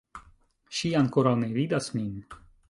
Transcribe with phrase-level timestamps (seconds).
[0.79, 2.11] Ŝi ankoraŭ ne vidas min